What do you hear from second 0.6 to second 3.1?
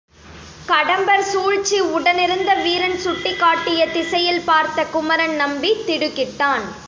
கடம்பர் சூழ்ச்சி உடனிருந்த வீரன்